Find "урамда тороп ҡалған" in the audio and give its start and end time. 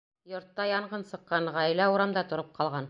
1.97-2.79